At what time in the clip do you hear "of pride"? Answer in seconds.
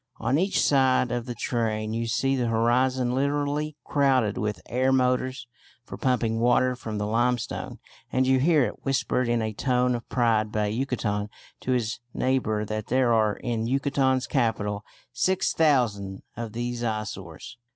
9.93-10.51